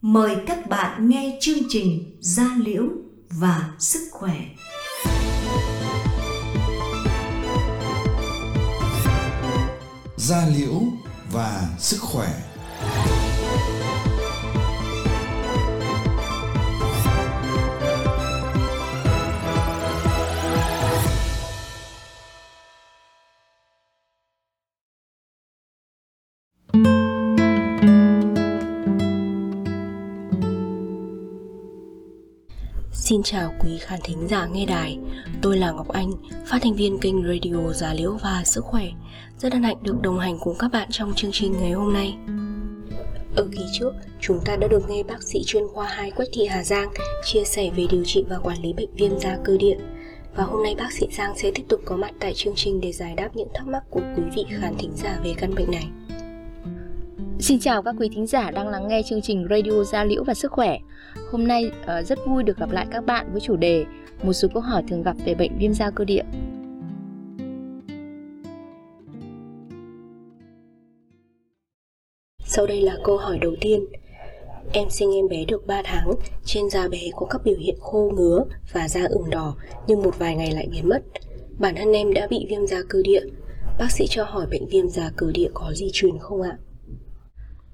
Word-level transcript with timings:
Mời 0.00 0.36
các 0.46 0.66
bạn 0.68 1.08
nghe 1.08 1.38
chương 1.40 1.58
trình 1.68 2.16
Gia 2.20 2.56
Liễu 2.64 2.84
và 3.30 3.70
Sức 3.78 4.08
Khỏe. 4.10 4.34
Gia 10.16 10.46
Liễu 10.46 10.80
và 11.32 11.68
Sức 11.78 11.98
Khỏe 12.00 12.28
Xin 33.08 33.22
chào 33.22 33.54
quý 33.60 33.78
khán 33.80 34.00
thính 34.04 34.28
giả 34.28 34.46
nghe 34.46 34.66
đài, 34.66 34.98
tôi 35.42 35.56
là 35.56 35.70
Ngọc 35.70 35.88
Anh, 35.88 36.12
phát 36.46 36.58
thanh 36.62 36.74
viên 36.74 36.98
kênh 36.98 37.26
radio 37.26 37.72
Giá 37.72 37.94
Liễu 37.94 38.16
và 38.22 38.42
Sức 38.44 38.64
Khỏe. 38.64 38.84
Rất 39.38 39.52
hân 39.52 39.62
hạnh 39.62 39.76
được 39.82 40.02
đồng 40.02 40.18
hành 40.18 40.38
cùng 40.40 40.56
các 40.58 40.68
bạn 40.72 40.88
trong 40.90 41.12
chương 41.14 41.30
trình 41.32 41.54
ngày 41.60 41.72
hôm 41.72 41.92
nay. 41.92 42.14
Ở 43.36 43.48
kỳ 43.52 43.64
trước, 43.78 43.92
chúng 44.20 44.40
ta 44.44 44.56
đã 44.56 44.68
được 44.68 44.90
nghe 44.90 45.02
bác 45.02 45.22
sĩ 45.22 45.42
chuyên 45.46 45.62
khoa 45.68 45.88
2 45.88 46.10
Quách 46.10 46.28
Thị 46.32 46.46
Hà 46.46 46.64
Giang 46.64 46.88
chia 47.24 47.44
sẻ 47.44 47.70
về 47.76 47.86
điều 47.90 48.04
trị 48.04 48.24
và 48.28 48.38
quản 48.38 48.62
lý 48.62 48.72
bệnh 48.72 48.94
viêm 48.96 49.18
da 49.18 49.38
cơ 49.44 49.56
địa. 49.56 49.76
Và 50.34 50.44
hôm 50.44 50.62
nay 50.62 50.74
bác 50.78 50.92
sĩ 50.92 51.06
Giang 51.12 51.38
sẽ 51.38 51.50
tiếp 51.54 51.64
tục 51.68 51.80
có 51.84 51.96
mặt 51.96 52.10
tại 52.20 52.32
chương 52.34 52.54
trình 52.56 52.80
để 52.80 52.92
giải 52.92 53.14
đáp 53.16 53.28
những 53.34 53.48
thắc 53.54 53.66
mắc 53.66 53.82
của 53.90 54.02
quý 54.16 54.22
vị 54.36 54.44
khán 54.60 54.74
thính 54.78 54.92
giả 54.94 55.18
về 55.24 55.34
căn 55.38 55.54
bệnh 55.54 55.70
này. 55.70 55.88
Xin 57.40 57.60
chào 57.60 57.82
các 57.82 57.94
quý 57.98 58.08
thính 58.14 58.26
giả 58.26 58.50
đang 58.50 58.68
lắng 58.68 58.88
nghe 58.88 59.02
chương 59.08 59.22
trình 59.22 59.46
Radio 59.50 59.84
Gia 59.84 60.04
Liễu 60.04 60.24
và 60.24 60.34
Sức 60.34 60.52
Khỏe. 60.52 60.78
Hôm 61.30 61.46
nay 61.46 61.70
ờ, 61.86 62.02
rất 62.02 62.18
vui 62.26 62.42
được 62.42 62.56
gặp 62.58 62.70
lại 62.70 62.86
các 62.90 63.06
bạn 63.06 63.32
với 63.32 63.40
chủ 63.40 63.56
đề 63.56 63.84
một 64.22 64.32
số 64.32 64.48
câu 64.54 64.62
hỏi 64.62 64.82
thường 64.88 65.02
gặp 65.02 65.16
về 65.24 65.34
bệnh 65.34 65.58
viêm 65.58 65.74
da 65.74 65.90
cơ 65.90 66.04
địa. 66.04 66.22
Sau 72.44 72.66
đây 72.66 72.80
là 72.80 72.96
câu 73.04 73.16
hỏi 73.16 73.38
đầu 73.38 73.52
tiên. 73.60 73.86
Em 74.72 74.90
sinh 74.90 75.14
em 75.14 75.28
bé 75.28 75.44
được 75.44 75.66
3 75.66 75.82
tháng, 75.84 76.10
trên 76.44 76.70
da 76.70 76.88
bé 76.88 77.00
có 77.16 77.26
các 77.30 77.40
biểu 77.44 77.56
hiện 77.58 77.76
khô 77.80 78.12
ngứa 78.16 78.44
và 78.72 78.88
da 78.88 79.04
ửng 79.08 79.30
đỏ 79.30 79.56
nhưng 79.86 80.02
một 80.02 80.18
vài 80.18 80.36
ngày 80.36 80.50
lại 80.50 80.68
biến 80.70 80.88
mất. 80.88 81.02
Bản 81.58 81.74
thân 81.76 81.92
em 81.92 82.12
đã 82.12 82.26
bị 82.30 82.46
viêm 82.48 82.66
da 82.66 82.78
cơ 82.88 83.02
địa. 83.04 83.22
Bác 83.78 83.90
sĩ 83.90 84.06
cho 84.08 84.24
hỏi 84.24 84.46
bệnh 84.50 84.66
viêm 84.66 84.88
da 84.88 85.10
cơ 85.16 85.32
địa 85.34 85.48
có 85.54 85.72
di 85.74 85.90
truyền 85.92 86.18
không 86.18 86.42
ạ? 86.42 86.58
À, 86.60 86.62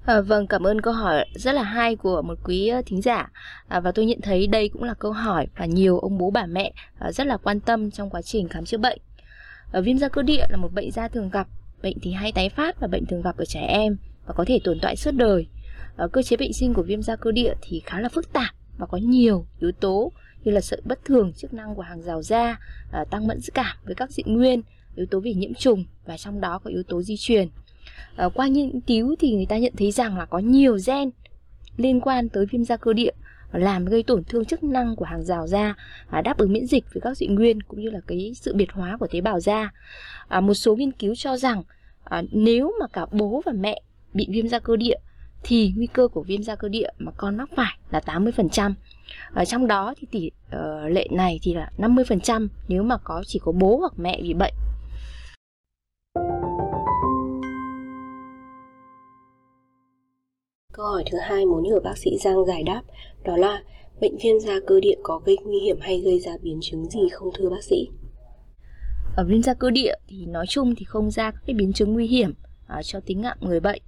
Ờ, 0.05 0.21
vâng, 0.21 0.47
cảm 0.47 0.67
ơn 0.67 0.81
câu 0.81 0.93
hỏi 0.93 1.25
rất 1.35 1.51
là 1.51 1.63
hay 1.63 1.95
của 1.95 2.21
một 2.21 2.39
quý 2.43 2.71
thính 2.85 3.01
giả 3.01 3.31
à, 3.67 3.79
và 3.79 3.91
tôi 3.91 4.05
nhận 4.05 4.21
thấy 4.21 4.47
đây 4.47 4.69
cũng 4.69 4.83
là 4.83 4.93
câu 4.93 5.11
hỏi 5.11 5.47
và 5.57 5.65
nhiều 5.65 5.99
ông 5.99 6.17
bố 6.17 6.31
bà 6.31 6.45
mẹ 6.45 6.73
à, 6.99 7.11
rất 7.11 7.27
là 7.27 7.37
quan 7.37 7.59
tâm 7.59 7.91
trong 7.91 8.09
quá 8.09 8.21
trình 8.21 8.47
khám 8.47 8.65
chữa 8.65 8.77
bệnh. 8.77 8.99
À, 9.71 9.81
viêm 9.81 9.97
da 9.97 10.09
cơ 10.09 10.21
địa 10.21 10.45
là 10.49 10.57
một 10.57 10.73
bệnh 10.73 10.91
da 10.91 11.07
thường 11.07 11.29
gặp, 11.29 11.47
bệnh 11.83 11.99
thì 12.01 12.11
hay 12.11 12.31
tái 12.31 12.49
phát 12.49 12.79
và 12.79 12.87
bệnh 12.87 13.05
thường 13.05 13.21
gặp 13.21 13.37
ở 13.37 13.45
trẻ 13.45 13.59
em 13.59 13.97
và 14.25 14.33
có 14.33 14.45
thể 14.47 14.59
tồn 14.63 14.79
tại 14.81 14.95
suốt 14.95 15.11
đời. 15.11 15.47
À, 15.97 16.07
cơ 16.11 16.21
chế 16.21 16.37
bệnh 16.37 16.53
sinh 16.53 16.73
của 16.73 16.83
viêm 16.83 17.01
da 17.01 17.15
cơ 17.15 17.31
địa 17.31 17.53
thì 17.61 17.81
khá 17.85 17.99
là 17.99 18.09
phức 18.09 18.33
tạp 18.33 18.55
và 18.77 18.85
có 18.85 18.97
nhiều 18.97 19.45
yếu 19.59 19.71
tố 19.71 20.11
như 20.43 20.51
là 20.51 20.61
sự 20.61 20.81
bất 20.85 21.05
thường 21.05 21.33
chức 21.33 21.53
năng 21.53 21.75
của 21.75 21.81
hàng 21.81 22.01
rào 22.01 22.21
da, 22.21 22.59
à, 22.91 23.05
tăng 23.09 23.27
mẫn 23.27 23.39
cảm 23.53 23.77
với 23.85 23.95
các 23.95 24.11
dị 24.11 24.23
nguyên, 24.25 24.61
yếu 24.95 25.05
tố 25.05 25.19
về 25.19 25.33
nhiễm 25.33 25.53
trùng 25.53 25.85
và 26.05 26.17
trong 26.17 26.41
đó 26.41 26.59
có 26.63 26.69
yếu 26.69 26.83
tố 26.83 27.01
di 27.01 27.15
truyền 27.17 27.47
à, 28.15 28.29
qua 28.33 28.47
nghiên 28.47 28.79
cứu 28.79 29.15
thì 29.19 29.31
người 29.35 29.45
ta 29.45 29.57
nhận 29.57 29.73
thấy 29.77 29.91
rằng 29.91 30.17
là 30.17 30.25
có 30.25 30.39
nhiều 30.39 30.77
gen 30.87 31.09
liên 31.77 32.01
quan 32.01 32.29
tới 32.29 32.45
viêm 32.45 32.63
da 32.63 32.77
cơ 32.77 32.93
địa 32.93 33.11
ờ, 33.51 33.59
làm 33.59 33.85
gây 33.85 34.03
tổn 34.03 34.23
thương 34.23 34.45
chức 34.45 34.63
năng 34.63 34.95
của 34.95 35.05
hàng 35.05 35.23
rào 35.23 35.47
da 35.47 35.75
và 36.09 36.21
đáp 36.21 36.37
ứng 36.37 36.53
miễn 36.53 36.67
dịch 36.67 36.85
với 36.93 37.01
các 37.01 37.17
dị 37.17 37.27
nguyên 37.27 37.61
cũng 37.61 37.81
như 37.81 37.89
là 37.89 37.99
cái 38.07 38.31
sự 38.35 38.53
biệt 38.55 38.71
hóa 38.71 38.97
của 38.99 39.07
tế 39.07 39.21
bào 39.21 39.39
da 39.39 39.71
à, 40.27 40.41
một 40.41 40.53
số 40.53 40.75
nghiên 40.75 40.91
cứu 40.91 41.15
cho 41.15 41.37
rằng 41.37 41.63
à, 42.03 42.23
nếu 42.31 42.73
mà 42.79 42.87
cả 42.93 43.05
bố 43.11 43.41
và 43.45 43.51
mẹ 43.51 43.81
bị 44.13 44.27
viêm 44.29 44.47
da 44.47 44.59
cơ 44.59 44.75
địa 44.75 44.97
thì 45.43 45.73
nguy 45.75 45.87
cơ 45.87 46.07
của 46.07 46.23
viêm 46.23 46.43
da 46.43 46.55
cơ 46.55 46.69
địa 46.69 46.89
mà 46.97 47.11
con 47.17 47.37
mắc 47.37 47.49
phải 47.55 47.77
là 47.91 47.99
80%. 48.05 48.73
Ở 49.33 49.45
trong 49.45 49.67
đó 49.67 49.93
thì 49.97 50.07
tỷ 50.11 50.31
uh, 50.55 50.91
lệ 50.91 51.07
này 51.11 51.39
thì 51.43 51.53
là 51.53 51.71
50% 51.77 52.47
nếu 52.67 52.83
mà 52.83 52.97
có 53.03 53.23
chỉ 53.27 53.39
có 53.43 53.51
bố 53.51 53.77
hoặc 53.77 53.93
mẹ 53.97 54.21
bị 54.21 54.33
bệnh 54.33 54.53
Câu 60.73 60.85
hỏi 60.85 61.03
thứ 61.11 61.17
hai 61.21 61.45
muốn 61.45 61.63
nhờ 61.63 61.79
bác 61.83 61.97
sĩ 61.97 62.17
Giang 62.23 62.45
giải 62.45 62.63
đáp 62.63 62.81
đó 63.23 63.37
là 63.37 63.63
bệnh 64.01 64.17
viêm 64.23 64.39
da 64.39 64.53
cơ 64.67 64.79
địa 64.79 64.95
có 65.03 65.21
gây 65.25 65.37
nguy 65.43 65.59
hiểm 65.59 65.77
hay 65.81 65.99
gây 65.99 66.19
ra 66.19 66.31
biến 66.41 66.59
chứng 66.61 66.89
gì 66.89 66.99
không 67.11 67.29
thưa 67.33 67.49
bác 67.49 67.63
sĩ? 67.63 67.87
Ở 69.15 69.23
viêm 69.27 69.43
da 69.43 69.53
cơ 69.53 69.69
địa 69.69 69.93
thì 70.07 70.25
nói 70.25 70.45
chung 70.49 70.75
thì 70.75 70.85
không 70.85 71.11
ra 71.11 71.31
các 71.31 71.41
cái 71.45 71.53
biến 71.53 71.73
chứng 71.73 71.93
nguy 71.93 72.07
hiểm 72.07 72.33
uh, 72.79 72.85
cho 72.85 72.99
tính 72.99 73.21
mạng 73.21 73.37
người 73.41 73.59
bệnh. 73.59 73.81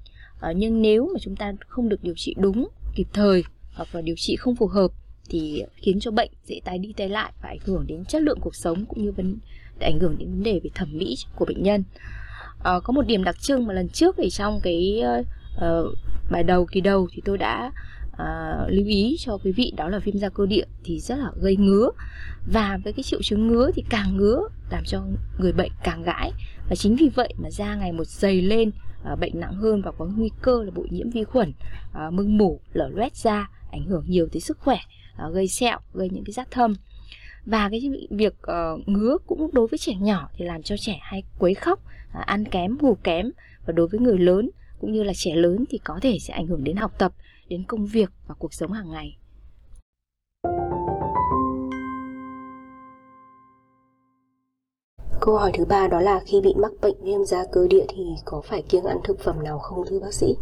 Uh, 0.50 0.56
nhưng 0.56 0.82
nếu 0.82 1.10
mà 1.14 1.20
chúng 1.22 1.36
ta 1.36 1.54
không 1.68 1.90
được 1.90 2.04
điều 2.04 2.14
trị 2.18 2.36
đúng, 2.38 2.68
kịp 2.96 3.08
thời 3.14 3.44
hoặc 3.74 3.96
là 3.96 4.02
điều 4.02 4.16
trị 4.18 4.36
không 4.36 4.56
phù 4.56 4.68
hợp 4.68 4.92
thì 5.30 5.64
khiến 5.76 6.00
cho 6.00 6.12
bệnh 6.12 6.32
dễ 6.44 6.60
tái 6.66 6.78
đi 6.78 6.94
tái 6.98 7.10
lại 7.10 7.32
và 7.42 7.50
ảnh 7.50 7.60
hưởng 7.66 7.86
đến 7.88 8.06
chất 8.06 8.22
lượng 8.22 8.40
cuộc 8.42 8.56
sống 8.56 8.86
cũng 8.86 9.04
như 9.04 9.12
vấn 9.12 9.38
để 9.80 9.88
ảnh 9.88 10.00
hưởng 10.00 10.16
đến 10.20 10.30
vấn 10.30 10.44
đề 10.44 10.60
về 10.64 10.70
thẩm 10.76 10.98
mỹ 10.98 11.16
của 11.36 11.46
bệnh 11.46 11.64
nhân. 11.64 11.84
À, 12.64 12.80
có 12.84 12.94
một 12.94 13.08
điểm 13.08 13.24
đặc 13.24 13.36
trưng 13.42 13.68
mà 13.68 13.74
lần 13.74 13.90
trước 13.90 14.16
thì 14.18 14.30
trong 14.30 14.60
cái 14.64 15.04
uh, 15.58 15.98
bài 16.30 16.44
đầu 16.44 16.66
kỳ 16.66 16.82
đầu 16.82 17.08
thì 17.12 17.22
tôi 17.26 17.38
đã 17.38 17.72
uh, 18.12 18.70
lưu 18.70 18.86
ý 18.86 19.16
cho 19.20 19.38
quý 19.44 19.52
vị 19.52 19.74
đó 19.78 19.90
là 19.90 20.00
viêm 20.00 20.18
da 20.18 20.30
cơ 20.30 20.46
địa 20.46 20.66
thì 20.84 21.00
rất 21.00 21.16
là 21.16 21.32
gây 21.42 21.58
ngứa. 21.58 21.90
Và 22.54 22.80
với 22.84 22.94
cái 22.94 23.04
triệu 23.04 23.20
chứng 23.24 23.48
ngứa 23.48 23.72
thì 23.76 23.84
càng 23.90 24.18
ngứa 24.18 24.42
làm 24.70 24.84
cho 24.86 25.04
người 25.40 25.54
bệnh 25.54 25.72
càng 25.84 26.04
gãi. 26.04 26.32
Và 26.70 26.76
chính 26.76 26.96
vì 26.96 27.10
vậy 27.16 27.34
mà 27.38 27.50
da 27.50 27.76
ngày 27.76 27.92
một 27.92 28.08
dày 28.08 28.42
lên 28.42 28.72
uh, 29.14 29.20
bệnh 29.20 29.40
nặng 29.40 29.54
hơn 29.54 29.82
và 29.82 29.92
có 29.92 30.06
nguy 30.06 30.30
cơ 30.42 30.64
là 30.64 30.72
bụi 30.72 30.88
nhiễm 30.92 31.10
vi 31.10 31.24
khuẩn 31.24 31.54
uh, 32.08 32.14
mưng 32.14 32.38
mủ 32.38 32.60
lở 32.74 32.90
loét 32.94 33.16
da 33.16 33.50
ảnh 33.72 33.86
hưởng 33.86 34.04
nhiều 34.08 34.28
tới 34.32 34.42
sức 34.42 34.60
khỏe 34.60 34.78
uh, 35.28 35.34
gây 35.34 35.48
sẹo 35.48 35.80
gây 35.94 36.10
những 36.10 36.24
cái 36.24 36.34
rát 36.34 36.52
thâm. 36.52 36.76
Và 37.46 37.70
cái 37.70 37.92
việc 38.10 38.34
uh, 38.34 38.88
ngứa 38.88 39.18
cũng 39.28 39.50
đối 39.54 39.68
với 39.68 39.78
trẻ 39.78 39.94
nhỏ 39.96 40.30
thì 40.36 40.46
làm 40.46 40.64
cho 40.64 40.76
trẻ 40.78 41.00
hay 41.02 41.24
quấy 41.40 41.54
khóc 41.54 41.80
uh, 41.80 42.26
ăn 42.26 42.46
kém 42.46 42.78
ngủ 42.82 42.98
kém. 43.04 43.32
Và 43.66 43.74
đối 43.74 43.88
với 43.88 44.00
người 44.00 44.18
lớn 44.18 44.50
cũng 44.80 44.92
như 44.92 45.04
là 45.04 45.14
trẻ 45.16 45.36
lớn 45.36 45.66
thì 45.70 45.78
có 45.78 46.00
thể 46.02 46.18
sẽ 46.22 46.34
ảnh 46.34 46.48
hưởng 46.48 46.64
đến 46.64 46.76
học 46.76 46.92
tập, 46.98 47.12
đến 47.50 47.64
công 47.68 47.86
việc 47.86 48.10
và 48.28 48.36
cuộc 48.40 48.54
sống 48.54 48.72
hàng 48.72 48.92
ngày. 48.92 49.18
Câu 55.22 55.38
hỏi 55.38 55.52
thứ 55.54 55.66
ba 55.66 55.88
đó 55.88 56.00
là 56.02 56.22
khi 56.26 56.42
bị 56.42 56.54
mắc 56.58 56.72
bệnh 56.82 57.04
viêm 57.04 57.26
da 57.26 57.44
cơ 57.52 57.68
địa 57.70 57.86
thì 57.90 58.04
có 58.26 58.42
phải 58.46 58.62
kiêng 58.62 58.84
ăn 58.84 58.98
thực 59.04 59.20
phẩm 59.20 59.44
nào 59.44 59.60
không 59.60 59.84
thưa 59.90 60.00
bác 60.00 60.14
sĩ? 60.14 60.36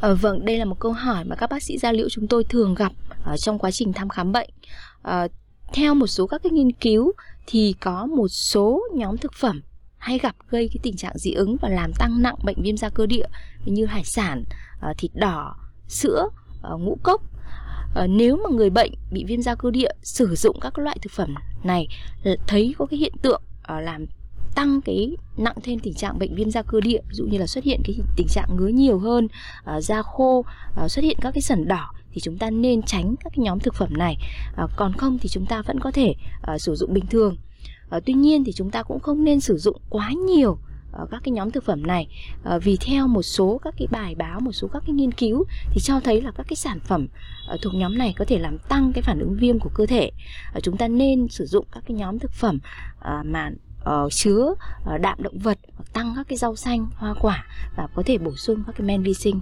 À, 0.00 0.12
vâng, 0.20 0.44
đây 0.44 0.58
là 0.58 0.64
một 0.64 0.76
câu 0.80 0.92
hỏi 0.92 1.24
mà 1.24 1.36
các 1.36 1.50
bác 1.50 1.62
sĩ 1.62 1.78
da 1.78 1.92
liễu 1.92 2.08
chúng 2.08 2.26
tôi 2.26 2.44
thường 2.44 2.74
gặp 2.74 2.92
ở 3.24 3.36
trong 3.36 3.58
quá 3.58 3.70
trình 3.70 3.92
thăm 3.92 4.08
khám 4.08 4.32
bệnh. 4.32 4.50
À, 5.02 5.28
theo 5.72 5.94
một 5.94 6.06
số 6.06 6.26
các 6.26 6.42
cái 6.42 6.50
nghiên 6.52 6.72
cứu 6.72 7.12
thì 7.46 7.74
có 7.80 8.06
một 8.06 8.28
số 8.28 8.82
nhóm 8.94 9.16
thực 9.16 9.32
phẩm 9.34 9.62
hay 10.00 10.18
gặp 10.18 10.36
gây 10.48 10.68
cái 10.68 10.80
tình 10.82 10.96
trạng 10.96 11.18
dị 11.18 11.32
ứng 11.32 11.56
và 11.60 11.68
làm 11.68 11.92
tăng 11.98 12.22
nặng 12.22 12.34
bệnh 12.42 12.62
viêm 12.62 12.76
da 12.76 12.88
cơ 12.88 13.06
địa 13.06 13.26
như 13.64 13.86
hải 13.86 14.04
sản, 14.04 14.44
ờ, 14.80 14.94
thịt 14.98 15.10
đỏ, 15.14 15.56
sữa, 15.88 16.28
ờ, 16.62 16.76
ngũ 16.76 16.98
cốc. 17.02 17.22
Ờ, 17.94 18.06
nếu 18.06 18.36
mà 18.36 18.50
người 18.56 18.70
bệnh 18.70 18.92
bị 19.10 19.24
viêm 19.24 19.42
da 19.42 19.54
cơ 19.54 19.70
địa 19.70 19.90
sử 20.02 20.34
dụng 20.34 20.60
các 20.60 20.78
loại 20.78 20.98
thực 21.02 21.12
phẩm 21.12 21.34
này 21.64 21.88
thấy 22.46 22.74
có 22.78 22.86
cái 22.86 22.98
hiện 22.98 23.12
tượng 23.22 23.42
làm 23.68 24.06
tăng 24.54 24.80
cái 24.80 25.16
nặng 25.36 25.56
thêm 25.62 25.78
tình 25.78 25.94
trạng 25.94 26.18
bệnh 26.18 26.34
viêm 26.34 26.50
da 26.50 26.62
cơ 26.62 26.80
địa 26.80 27.00
ví 27.08 27.14
dụ 27.14 27.24
như 27.24 27.38
là 27.38 27.46
xuất 27.46 27.64
hiện 27.64 27.80
cái 27.84 27.96
tình 28.16 28.26
trạng 28.28 28.56
ngứa 28.56 28.68
nhiều 28.68 28.98
hơn 28.98 29.28
da 29.80 30.02
khô 30.02 30.44
xuất 30.88 31.02
hiện 31.02 31.16
các 31.20 31.30
cái 31.34 31.42
sẩn 31.42 31.68
đỏ 31.68 31.92
thì 32.12 32.20
chúng 32.20 32.38
ta 32.38 32.50
nên 32.50 32.82
tránh 32.82 33.14
các 33.24 33.32
cái 33.36 33.44
nhóm 33.44 33.58
thực 33.58 33.74
phẩm 33.74 33.92
này 33.98 34.16
còn 34.76 34.92
không 34.92 35.18
thì 35.18 35.28
chúng 35.28 35.46
ta 35.46 35.62
vẫn 35.62 35.80
có 35.80 35.90
thể 35.90 36.14
sử 36.58 36.74
dụng 36.74 36.94
bình 36.94 37.06
thường 37.06 37.36
à, 37.90 38.00
tuy 38.06 38.12
nhiên 38.12 38.44
thì 38.44 38.52
chúng 38.52 38.70
ta 38.70 38.82
cũng 38.82 39.00
không 39.00 39.24
nên 39.24 39.40
sử 39.40 39.58
dụng 39.58 39.76
quá 39.90 40.12
nhiều 40.26 40.58
ờ, 40.92 41.06
các 41.10 41.20
cái 41.24 41.32
nhóm 41.32 41.50
thực 41.50 41.64
phẩm 41.64 41.86
này. 41.86 42.08
Ờ, 42.44 42.58
vì 42.58 42.76
theo 42.80 43.06
một 43.06 43.22
số 43.22 43.60
các 43.64 43.74
cái 43.78 43.86
bài 43.90 44.14
báo 44.14 44.40
một 44.40 44.52
số 44.52 44.68
các 44.72 44.82
cái 44.86 44.94
nghiên 44.94 45.12
cứu 45.12 45.44
thì 45.70 45.80
cho 45.80 46.00
thấy 46.00 46.22
là 46.22 46.30
các 46.30 46.46
cái 46.48 46.56
sản 46.56 46.80
phẩm 46.80 47.08
thuộc 47.62 47.74
nhóm 47.74 47.98
này 47.98 48.14
có 48.18 48.24
thể 48.24 48.38
làm 48.38 48.58
tăng 48.58 48.92
cái 48.92 49.02
phản 49.02 49.20
ứng 49.20 49.36
viêm 49.40 49.58
của 49.58 49.70
cơ 49.74 49.86
thể. 49.86 50.10
Chúng 50.62 50.76
ta 50.76 50.88
nên 50.88 51.28
sử 51.28 51.46
dụng 51.46 51.66
các 51.72 51.84
cái 51.86 51.96
nhóm 51.96 52.18
thực 52.18 52.32
phẩm 52.32 52.58
mà 53.24 53.50
uh, 53.80 54.12
chứa 54.12 54.54
uh, 54.94 55.00
đạm 55.00 55.22
động 55.22 55.38
vật 55.38 55.58
hoặc 55.76 55.92
tăng 55.92 56.12
các 56.16 56.28
cái 56.28 56.38
rau 56.38 56.56
xanh 56.56 56.86
hoa 56.94 57.14
quả 57.20 57.46
và 57.76 57.88
có 57.94 58.02
thể 58.06 58.18
bổ 58.18 58.36
sung 58.36 58.62
các 58.66 58.74
cái 58.78 58.86
men 58.86 59.02
vi 59.02 59.14
sinh. 59.14 59.40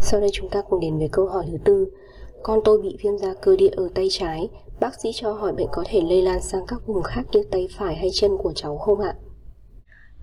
Sau 0.00 0.20
đây 0.20 0.30
chúng 0.32 0.48
ta 0.50 0.62
cùng 0.68 0.80
đến 0.80 0.98
với 0.98 1.08
câu 1.12 1.28
hỏi 1.28 1.44
thứ 1.50 1.58
tư 1.64 1.86
con 2.42 2.60
tôi 2.64 2.82
bị 2.82 2.96
viêm 3.02 3.18
da 3.18 3.28
cơ 3.42 3.56
địa 3.56 3.70
ở 3.76 3.88
tay 3.94 4.08
trái, 4.10 4.48
bác 4.80 5.00
sĩ 5.02 5.08
cho 5.14 5.32
hỏi 5.32 5.52
bệnh 5.52 5.66
có 5.72 5.84
thể 5.86 6.00
lây 6.08 6.22
lan 6.22 6.42
sang 6.42 6.66
các 6.68 6.86
vùng 6.86 7.02
khác 7.02 7.22
như 7.32 7.42
tay 7.50 7.68
phải 7.78 7.96
hay 7.96 8.08
chân 8.14 8.30
của 8.38 8.52
cháu 8.52 8.78
không 8.78 9.00
ạ? 9.00 9.14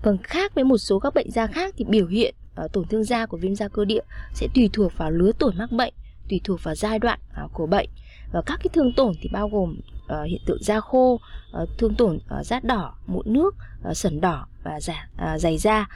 Vâng, 0.02 0.18
khác 0.22 0.54
với 0.54 0.64
một 0.64 0.78
số 0.78 0.98
các 0.98 1.14
bệnh 1.14 1.30
da 1.30 1.46
khác 1.46 1.74
thì 1.78 1.84
biểu 1.84 2.06
hiện 2.06 2.34
uh, 2.64 2.72
tổn 2.72 2.88
thương 2.88 3.04
da 3.04 3.26
của 3.26 3.36
viêm 3.36 3.54
da 3.54 3.68
cơ 3.68 3.84
địa 3.84 4.02
sẽ 4.34 4.48
tùy 4.54 4.70
thuộc 4.72 4.92
vào 4.96 5.10
lứa 5.10 5.30
tuổi 5.38 5.52
mắc 5.58 5.72
bệnh, 5.72 5.94
tùy 6.30 6.40
thuộc 6.44 6.60
vào 6.62 6.74
giai 6.74 6.98
đoạn 6.98 7.18
uh, 7.44 7.50
của 7.54 7.66
bệnh 7.66 7.88
và 8.32 8.42
các 8.46 8.60
cái 8.62 8.68
thương 8.72 8.92
tổn 8.96 9.12
thì 9.20 9.28
bao 9.32 9.48
gồm 9.48 9.80
uh, 10.04 10.26
hiện 10.26 10.40
tượng 10.46 10.62
da 10.62 10.80
khô, 10.80 11.20
uh, 11.62 11.68
thương 11.78 11.94
tổn 11.94 12.16
uh, 12.16 12.46
rát 12.46 12.64
đỏ, 12.64 12.94
mụn 13.06 13.32
nước, 13.32 13.54
uh, 13.90 13.96
sẩn 13.96 14.20
đỏ 14.20 14.46
và 14.64 14.80
giả, 14.80 15.08
uh, 15.14 15.40
dày 15.40 15.58
da. 15.58 15.88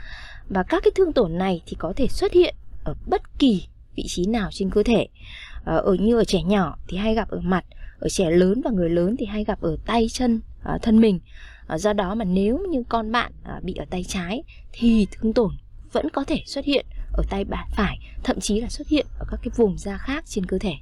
Và 0.49 0.63
các 0.63 0.83
cái 0.83 0.91
thương 0.95 1.13
tổn 1.13 1.39
này 1.39 1.63
thì 1.67 1.77
có 1.79 1.93
thể 1.97 2.07
xuất 2.09 2.33
hiện 2.33 2.55
ở 2.85 2.95
bất 3.07 3.39
kỳ 3.39 3.67
vị 3.95 4.05
trí 4.07 4.27
nào 4.27 4.49
trên 4.53 4.71
cơ 4.71 4.83
thể. 4.83 5.07
Ờ, 5.65 5.79
ở 5.79 5.95
như 5.95 6.17
ở 6.17 6.25
trẻ 6.25 6.43
nhỏ 6.43 6.77
thì 6.89 6.97
hay 6.97 7.15
gặp 7.15 7.29
ở 7.29 7.41
mặt, 7.41 7.65
ở 7.99 8.09
trẻ 8.09 8.31
lớn 8.31 8.61
và 8.65 8.71
người 8.71 8.91
lớn 8.91 9.17
thì 9.19 9.27
hay 9.27 9.45
gặp 9.45 9.61
ở 9.61 9.77
tay 9.87 10.07
chân 10.13 10.41
ờ, 10.63 10.79
thân 10.83 11.01
mình. 11.01 11.21
Ờ, 11.67 11.79
do 11.79 11.93
đó 11.93 12.15
mà 12.15 12.25
nếu 12.25 12.59
như 12.71 12.83
con 12.89 13.13
bạn 13.13 13.33
bị 13.63 13.75
ở 13.75 13.85
tay 13.91 14.05
trái 14.09 14.43
thì 14.73 15.07
thương 15.13 15.33
tổn 15.33 15.51
vẫn 15.93 16.11
có 16.11 16.25
thể 16.25 16.43
xuất 16.47 16.65
hiện 16.65 16.87
ở 17.13 17.23
tay 17.31 17.45
bạn 17.45 17.69
phải, 17.73 17.99
thậm 18.25 18.41
chí 18.41 18.61
là 18.61 18.69
xuất 18.69 18.89
hiện 18.89 19.07
ở 19.19 19.27
các 19.31 19.41
cái 19.43 19.51
vùng 19.57 19.79
da 19.79 19.99
khác 19.99 20.25
trên 20.27 20.47
cơ 20.47 20.59
thể. 20.59 20.73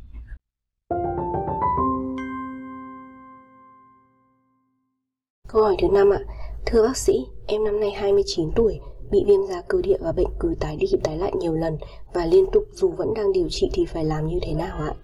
Câu 5.48 5.62
hỏi 5.62 5.76
thứ 5.82 5.88
năm 5.92 6.10
ạ. 6.10 6.20
Thưa 6.66 6.82
bác 6.82 6.96
sĩ, 6.96 7.12
em 7.46 7.64
năm 7.64 7.80
nay 7.80 7.90
29 7.90 8.50
tuổi, 8.56 8.80
bị 9.10 9.18
viêm 9.26 9.40
da 9.48 9.62
cơ 9.68 9.78
địa 9.82 9.96
và 10.00 10.12
bệnh 10.12 10.28
cứ 10.40 10.54
tái 10.60 10.76
đi 10.76 10.86
tái 11.04 11.18
lại 11.18 11.32
nhiều 11.40 11.54
lần 11.54 11.76
và 12.14 12.26
liên 12.26 12.44
tục 12.52 12.64
dù 12.72 12.90
vẫn 12.90 13.08
đang 13.16 13.32
điều 13.32 13.48
trị 13.50 13.70
thì 13.72 13.84
phải 13.84 14.04
làm 14.04 14.26
như 14.26 14.38
thế 14.42 14.52
nào 14.52 14.78
ạ? 14.78 14.94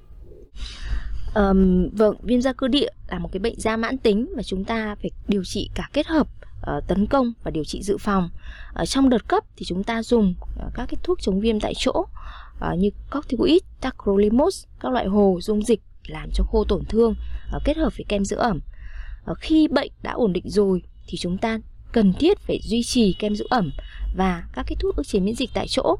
Um, 1.34 1.88
vâng, 1.92 2.16
viêm 2.22 2.40
da 2.40 2.52
cơ 2.52 2.68
địa 2.68 2.88
là 3.10 3.18
một 3.18 3.28
cái 3.32 3.40
bệnh 3.40 3.60
da 3.60 3.76
mãn 3.76 3.98
tính 3.98 4.32
và 4.36 4.42
chúng 4.42 4.64
ta 4.64 4.96
phải 5.02 5.10
điều 5.28 5.44
trị 5.44 5.70
cả 5.74 5.88
kết 5.92 6.06
hợp 6.06 6.26
uh, 6.76 6.86
tấn 6.88 7.06
công 7.06 7.32
và 7.42 7.50
điều 7.50 7.64
trị 7.64 7.82
dự 7.82 7.96
phòng. 8.00 8.30
Ở 8.74 8.86
trong 8.86 9.08
đợt 9.08 9.28
cấp 9.28 9.44
thì 9.56 9.66
chúng 9.66 9.84
ta 9.84 10.02
dùng 10.02 10.34
uh, 10.40 10.74
các 10.74 10.86
cái 10.88 10.98
thuốc 11.02 11.18
chống 11.20 11.40
viêm 11.40 11.60
tại 11.60 11.72
chỗ 11.76 11.92
uh, 11.98 12.78
như 12.78 12.90
corticoid, 13.12 13.62
tacrolimus, 13.80 14.64
các 14.80 14.92
loại 14.92 15.06
hồ 15.06 15.38
dung 15.42 15.62
dịch 15.62 15.80
làm 16.06 16.30
cho 16.34 16.44
khô 16.44 16.64
tổn 16.64 16.84
thương 16.84 17.14
uh, 17.56 17.62
kết 17.64 17.76
hợp 17.76 17.92
với 17.96 18.04
kem 18.08 18.24
dưỡng 18.24 18.38
ẩm. 18.38 18.60
Uh, 19.30 19.38
khi 19.38 19.68
bệnh 19.68 19.92
đã 20.02 20.12
ổn 20.12 20.32
định 20.32 20.48
rồi 20.50 20.82
thì 21.06 21.18
chúng 21.18 21.38
ta 21.38 21.58
cần 21.94 22.12
thiết 22.12 22.38
phải 22.38 22.60
duy 22.62 22.82
trì 22.82 23.16
kem 23.18 23.34
dưỡng 23.34 23.50
ẩm 23.50 23.72
và 24.16 24.44
các 24.52 24.66
cái 24.68 24.76
thuốc 24.80 24.96
ức 24.96 25.06
chế 25.06 25.20
miễn 25.20 25.34
dịch 25.34 25.50
tại 25.54 25.66
chỗ. 25.68 25.96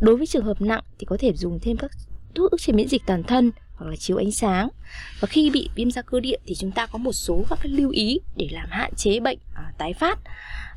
Đối 0.00 0.16
với 0.16 0.26
trường 0.26 0.44
hợp 0.44 0.60
nặng 0.60 0.82
thì 0.98 1.06
có 1.06 1.16
thể 1.20 1.32
dùng 1.32 1.58
thêm 1.62 1.76
các 1.76 1.90
thuốc 2.34 2.50
ức 2.50 2.60
chế 2.60 2.72
miễn 2.72 2.88
dịch 2.88 3.02
toàn 3.06 3.22
thân 3.22 3.50
hoặc 3.74 3.86
là 3.90 3.96
chiếu 3.96 4.16
ánh 4.16 4.30
sáng. 4.30 4.68
Và 5.20 5.26
khi 5.26 5.50
bị 5.50 5.68
viêm 5.74 5.90
da 5.90 6.02
cơ 6.02 6.20
địa 6.20 6.36
thì 6.46 6.54
chúng 6.54 6.70
ta 6.70 6.86
có 6.86 6.98
một 6.98 7.12
số 7.12 7.44
các 7.50 7.58
cái 7.62 7.72
lưu 7.72 7.90
ý 7.90 8.20
để 8.36 8.48
làm 8.52 8.68
hạn 8.70 8.94
chế 8.96 9.20
bệnh 9.20 9.38
à, 9.54 9.72
tái 9.78 9.92
phát. 9.92 10.18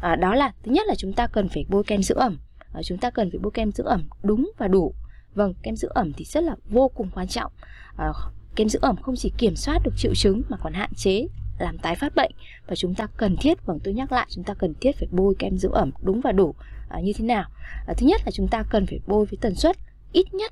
À, 0.02 0.16
đó 0.16 0.36
là 0.36 0.54
thứ 0.64 0.72
nhất 0.72 0.88
là 0.88 0.96
chúng 0.96 1.14
ta 1.14 1.28
cần 1.28 1.50
phải 1.50 1.66
bôi 1.70 1.84
kem 1.84 2.04
dưỡng 2.04 2.18
ẩm. 2.18 2.38
À, 2.74 2.82
chúng 2.84 2.98
ta 2.98 3.10
cần 3.10 3.32
phải 3.32 3.40
bôi 3.40 3.52
kem 3.52 3.72
dưỡng 3.72 3.88
ẩm 3.88 4.10
đúng 4.24 4.52
và 4.58 4.68
đủ. 4.68 4.94
Vâng, 5.36 5.54
kem 5.64 5.76
dưỡng 5.76 5.92
ẩm 5.94 6.14
thì 6.14 6.26
rất 6.26 6.44
là 6.44 6.56
vô 6.70 6.88
cùng 6.88 7.10
quan 7.16 7.28
trọng. 7.28 7.52
À, 7.98 8.12
kem 8.56 8.70
dưỡng 8.70 8.82
ẩm 8.82 8.96
không 9.02 9.16
chỉ 9.16 9.32
kiểm 9.38 9.56
soát 9.56 9.80
được 9.84 9.94
triệu 9.98 10.16
chứng 10.16 10.42
mà 10.50 10.58
còn 10.58 10.74
hạn 10.74 10.90
chế 10.96 11.28
làm 11.60 11.78
tái 11.78 11.96
phát 11.96 12.16
bệnh. 12.16 12.32
Và 12.68 12.76
chúng 12.76 12.96
ta 12.96 13.08
cần 13.18 13.38
thiết 13.38 13.66
vâng 13.66 13.80
tôi 13.84 13.94
nhắc 13.94 14.12
lại 14.12 14.28
chúng 14.30 14.44
ta 14.44 14.54
cần 14.54 14.74
thiết 14.82 14.92
phải 14.96 15.08
bôi 15.12 15.36
kem 15.40 15.58
dưỡng 15.58 15.72
ẩm 15.72 15.92
đúng 16.02 16.22
và 16.22 16.32
đủ 16.32 16.56
à, 16.90 17.00
như 17.00 17.14
thế 17.18 17.26
nào? 17.26 17.50
À, 17.88 17.94
thứ 17.98 18.08
nhất 18.08 18.22
là 18.26 18.32
chúng 18.32 18.48
ta 18.48 18.64
cần 18.70 18.86
phải 18.86 19.00
bôi 19.08 19.26
với 19.26 19.38
tần 19.42 19.56
suất 19.56 19.78
ít 20.12 20.34
nhất 20.34 20.52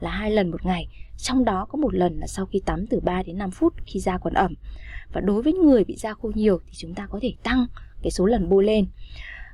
là 0.00 0.10
hai 0.10 0.30
lần 0.30 0.50
một 0.50 0.66
ngày. 0.66 0.88
Trong 1.16 1.44
đó 1.44 1.66
có 1.68 1.76
một 1.76 1.94
lần 1.94 2.18
là 2.18 2.26
sau 2.26 2.46
khi 2.46 2.60
tắm 2.66 2.86
từ 2.86 3.00
3 3.00 3.22
đến 3.22 3.38
5 3.38 3.50
phút 3.50 3.74
khi 3.86 4.00
da 4.00 4.18
còn 4.18 4.34
ẩm. 4.34 4.54
Và 5.12 5.20
đối 5.20 5.42
với 5.42 5.52
người 5.52 5.84
bị 5.84 5.96
da 5.96 6.14
khô 6.14 6.30
nhiều 6.34 6.60
thì 6.66 6.72
chúng 6.76 6.94
ta 6.94 7.06
có 7.06 7.18
thể 7.22 7.34
tăng 7.42 7.66
cái 8.02 8.10
số 8.10 8.26
lần 8.26 8.48
bôi 8.48 8.64
lên. 8.64 8.86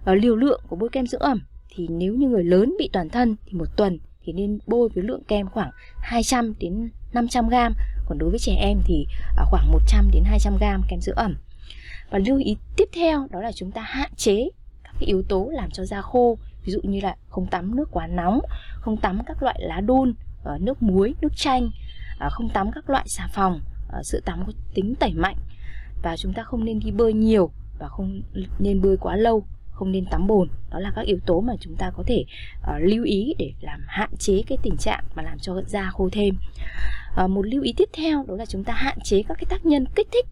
À, 0.04 0.14
liều 0.14 0.36
lượng 0.36 0.60
của 0.68 0.76
bôi 0.76 0.88
kem 0.92 1.06
dưỡng 1.06 1.20
ẩm 1.20 1.42
thì 1.68 1.88
nếu 1.90 2.14
như 2.14 2.28
người 2.28 2.44
lớn 2.44 2.74
bị 2.78 2.90
toàn 2.92 3.08
thân 3.08 3.36
thì 3.46 3.58
một 3.58 3.76
tuần 3.76 3.98
thì 4.22 4.32
nên 4.32 4.58
bôi 4.66 4.88
với 4.94 5.04
lượng 5.04 5.22
kem 5.28 5.46
khoảng 5.46 5.70
200 5.96 6.54
đến 6.58 6.90
500 7.12 7.48
gram 7.48 7.74
còn 8.08 8.18
đối 8.18 8.30
với 8.30 8.38
trẻ 8.38 8.54
em 8.54 8.82
thì 8.84 9.06
à, 9.36 9.44
khoảng 9.44 9.72
100 9.72 10.10
đến 10.10 10.24
200 10.26 10.56
gram 10.58 10.82
kem 10.88 11.00
dưỡng 11.00 11.16
ẩm. 11.16 11.36
Và 12.10 12.18
lưu 12.18 12.38
ý 12.38 12.56
tiếp 12.76 12.88
theo 12.94 13.26
đó 13.30 13.40
là 13.40 13.52
chúng 13.52 13.70
ta 13.70 13.82
hạn 13.82 14.10
chế 14.16 14.48
các 14.84 14.94
cái 15.00 15.06
yếu 15.06 15.22
tố 15.22 15.48
làm 15.52 15.70
cho 15.70 15.84
da 15.84 16.00
khô 16.00 16.38
ví 16.64 16.72
dụ 16.72 16.80
như 16.82 17.00
là 17.00 17.16
không 17.28 17.46
tắm 17.46 17.76
nước 17.76 17.88
quá 17.90 18.06
nóng 18.06 18.40
không 18.80 18.96
tắm 18.96 19.20
các 19.26 19.42
loại 19.42 19.60
lá 19.62 19.80
đun 19.80 20.14
ờ, 20.44 20.58
nước 20.60 20.82
muối 20.82 21.14
nước 21.20 21.36
chanh 21.36 21.70
à, 22.18 22.28
không 22.30 22.48
tắm 22.48 22.70
các 22.72 22.90
loại 22.90 23.04
xà 23.08 23.28
phòng 23.34 23.60
ờ, 23.88 24.02
sữa 24.02 24.20
tắm 24.24 24.42
có 24.46 24.52
tính 24.74 24.94
tẩy 24.94 25.12
mạnh. 25.12 25.36
Và 26.02 26.16
chúng 26.16 26.32
ta 26.32 26.42
không 26.42 26.64
nên 26.64 26.80
đi 26.80 26.90
bơi 26.90 27.12
nhiều 27.12 27.50
và 27.78 27.88
không 27.88 28.22
nên 28.58 28.80
bơi 28.80 28.96
quá 28.96 29.16
lâu 29.16 29.44
không 29.70 29.92
nên 29.92 30.06
tắm 30.06 30.26
bồn. 30.26 30.48
Đó 30.70 30.78
là 30.78 30.92
các 30.96 31.06
yếu 31.06 31.18
tố 31.26 31.40
mà 31.40 31.52
chúng 31.60 31.76
ta 31.76 31.90
có 31.96 32.02
thể 32.06 32.24
uh, 32.60 32.68
lưu 32.80 33.04
ý 33.04 33.34
để 33.38 33.52
làm 33.60 33.80
hạn 33.86 34.10
chế 34.18 34.42
cái 34.46 34.58
tình 34.62 34.76
trạng 34.76 35.04
mà 35.14 35.22
làm 35.22 35.38
cho 35.38 35.62
da 35.66 35.90
khô 35.90 36.08
thêm. 36.12 36.34
Ờ, 37.18 37.26
một 37.26 37.42
lưu 37.46 37.62
ý 37.62 37.72
tiếp 37.76 37.88
theo 37.92 38.24
đó 38.28 38.34
là 38.36 38.46
chúng 38.46 38.64
ta 38.64 38.72
hạn 38.72 38.98
chế 39.04 39.22
các 39.28 39.34
cái 39.34 39.44
tác 39.48 39.66
nhân 39.66 39.84
kích 39.94 40.08
thích 40.12 40.26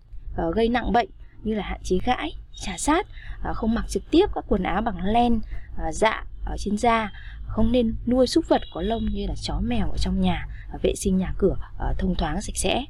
uh, 0.49 0.55
gây 0.55 0.69
nặng 0.69 0.93
bệnh 0.93 1.09
như 1.43 1.55
là 1.55 1.63
hạn 1.63 1.81
chế 1.83 1.99
gãi 2.05 2.33
trà 2.53 2.77
sát 2.79 3.07
uh, 3.51 3.57
không 3.57 3.75
mặc 3.75 3.85
trực 3.89 4.03
tiếp 4.11 4.27
các 4.35 4.45
quần 4.49 4.63
áo 4.63 4.83
bằng 4.83 5.05
len 5.05 5.37
uh, 5.37 5.95
dạ 5.95 6.25
ở 6.45 6.57
trên 6.59 6.79
da 6.79 7.13
không 7.47 7.73
nên 7.73 7.95
nuôi 8.07 8.27
súc 8.27 8.49
vật 8.49 8.63
có 8.75 8.83
lông 8.83 9.05
như 9.05 9.27
là 9.27 9.35
chó 9.43 9.61
mèo 9.63 9.91
ở 9.91 9.97
trong 9.97 10.21
nhà 10.21 10.47
uh, 10.75 10.83
vệ 10.83 10.95
sinh 10.95 11.19
nhà 11.19 11.35
cửa 11.39 11.57
uh, 11.91 11.99
thông 11.99 12.15
thoáng 12.15 12.43
sạch 12.43 12.57
sẽ. 12.57 12.85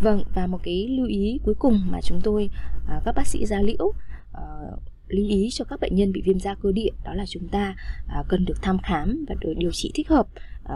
Vâng 0.00 0.22
và 0.34 0.46
một 0.46 0.58
cái 0.62 0.88
lưu 0.88 1.06
ý 1.06 1.40
cuối 1.44 1.54
cùng 1.58 1.80
mà 1.90 1.98
chúng 2.02 2.20
tôi 2.24 2.50
uh, 2.96 3.04
các 3.04 3.14
bác 3.14 3.26
sĩ 3.26 3.46
da 3.46 3.60
liễu 3.60 3.84
uh, 3.86 4.80
lưu 5.10 5.28
ý 5.28 5.48
cho 5.52 5.64
các 5.64 5.80
bệnh 5.80 5.94
nhân 5.94 6.12
bị 6.12 6.22
viêm 6.24 6.40
da 6.40 6.54
cơ 6.54 6.72
địa 6.72 6.90
đó 7.04 7.14
là 7.14 7.24
chúng 7.26 7.48
ta 7.48 7.74
à, 8.08 8.22
cần 8.28 8.44
được 8.44 8.62
thăm 8.62 8.78
khám 8.78 9.24
và 9.28 9.34
được 9.40 9.54
điều 9.56 9.72
trị 9.72 9.90
thích 9.94 10.08
hợp 10.08 10.26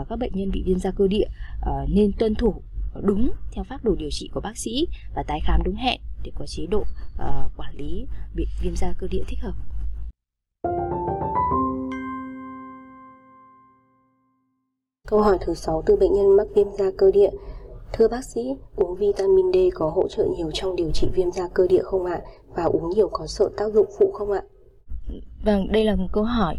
các 0.09 0.19
bệnh 0.19 0.31
nhân 0.35 0.51
bị 0.51 0.63
viêm 0.65 0.79
da 0.79 0.91
cơ 0.91 1.07
địa 1.07 1.27
à, 1.61 1.85
nên 1.89 2.11
tuân 2.19 2.35
thủ 2.35 2.61
đúng 3.01 3.31
theo 3.51 3.63
phác 3.63 3.83
đồ 3.83 3.95
điều 3.95 4.09
trị 4.11 4.29
của 4.33 4.41
bác 4.41 4.57
sĩ 4.57 4.87
và 5.15 5.23
tái 5.23 5.39
khám 5.43 5.61
đúng 5.65 5.75
hẹn 5.75 6.01
để 6.23 6.31
có 6.35 6.45
chế 6.47 6.65
độ 6.65 6.83
à, 7.19 7.49
quản 7.57 7.75
lý 7.75 8.05
bị 8.35 8.47
viêm 8.61 8.75
da 8.75 8.93
cơ 8.97 9.07
địa 9.07 9.23
thích 9.27 9.39
hợp 9.41 9.53
Câu 15.07 15.21
hỏi 15.21 15.37
thứ 15.41 15.53
6 15.53 15.83
từ 15.85 15.95
bệnh 15.95 16.13
nhân 16.13 16.37
mắc 16.37 16.47
viêm 16.55 16.67
da 16.77 16.85
cơ 16.97 17.11
địa 17.11 17.29
Thưa 17.97 18.07
bác 18.07 18.25
sĩ, 18.25 18.41
uống 18.75 18.95
vitamin 18.95 19.51
D 19.53 19.57
có 19.73 19.89
hỗ 19.89 20.07
trợ 20.07 20.27
nhiều 20.37 20.51
trong 20.53 20.75
điều 20.75 20.91
trị 20.91 21.07
viêm 21.13 21.31
da 21.31 21.43
cơ 21.53 21.67
địa 21.67 21.83
không 21.83 22.05
ạ? 22.05 22.21
Và 22.55 22.63
uống 22.63 22.89
nhiều 22.89 23.09
có 23.11 23.27
sợ 23.27 23.49
tác 23.57 23.73
dụng 23.73 23.87
phụ 23.99 24.11
không 24.13 24.31
ạ? 24.31 24.41
Vâng, 25.45 25.71
đây 25.71 25.83
là 25.83 25.95
một 25.95 26.07
câu 26.11 26.23
hỏi 26.23 26.55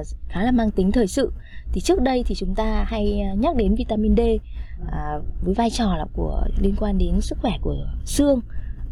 uh, 0.00 0.06
khá 0.28 0.44
là 0.44 0.50
mang 0.50 0.70
tính 0.70 0.92
thời 0.92 1.06
sự. 1.06 1.32
Thì 1.72 1.80
trước 1.80 2.02
đây 2.02 2.24
thì 2.26 2.34
chúng 2.34 2.54
ta 2.54 2.84
hay 2.88 3.20
ờ, 3.20 3.34
nhắc 3.34 3.56
đến 3.56 3.74
vitamin 3.74 4.16
D 4.16 4.20
uh, 4.20 5.24
với 5.44 5.54
vai 5.54 5.70
trò 5.70 5.96
là 5.96 6.04
của 6.12 6.44
liên 6.58 6.74
quan 6.78 6.98
đến 6.98 7.20
sức 7.20 7.38
khỏe 7.42 7.52
của 7.62 7.76
xương. 8.04 8.40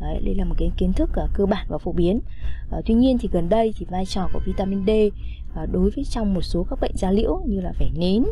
Đấy, 0.01 0.21
đây 0.25 0.35
là 0.35 0.45
một 0.45 0.55
cái 0.59 0.71
kiến 0.77 0.93
thức 0.93 1.11
uh, 1.25 1.31
cơ 1.35 1.47
bản 1.47 1.67
và 1.69 1.79
phổ 1.79 1.93
biến. 1.93 2.21
Uh, 2.79 2.85
tuy 2.87 2.95
nhiên 2.95 3.19
thì 3.19 3.29
gần 3.33 3.49
đây 3.49 3.75
thì 3.79 3.87
vai 3.91 4.07
trò 4.07 4.29
của 4.33 4.41
vitamin 4.47 4.87
D 4.87 4.91
uh, 4.91 5.73
đối 5.73 5.91
với 5.91 6.05
trong 6.05 6.35
một 6.35 6.43
số 6.43 6.67
các 6.71 6.81
bệnh 6.81 6.97
da 6.97 7.11
liễu 7.11 7.43
như 7.47 7.61
là 7.61 7.73
vẻ 7.79 7.91
nến, 7.95 8.23